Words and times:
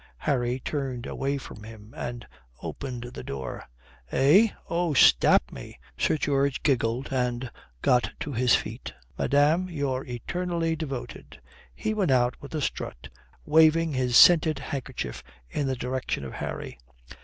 Harry 0.17 0.59
turned 0.59 1.05
away 1.05 1.37
from 1.37 1.61
him 1.61 1.93
and 1.95 2.25
opened 2.63 3.03
the 3.03 3.23
door. 3.23 3.65
"Eh? 4.11 4.47
Oh, 4.67 4.95
stap 4.95 5.51
me!" 5.51 5.77
Sir 5.95 6.17
George 6.17 6.63
giggled 6.63 7.09
and 7.13 7.51
got 7.83 8.07
on 8.07 8.13
to 8.21 8.33
his 8.33 8.55
feet, 8.55 8.95
"Madame, 9.15 9.69
your 9.69 10.03
eternally 10.07 10.75
devoted." 10.75 11.39
He 11.75 11.93
went 11.93 12.09
out 12.09 12.33
with 12.41 12.55
a 12.55 12.61
strut, 12.61 13.09
waving 13.45 13.93
his 13.93 14.17
scented 14.17 14.57
handkerchief 14.57 15.21
in 15.51 15.67
the 15.67 15.75
direction 15.75 16.25
of 16.25 16.33
Harry. 16.33 16.79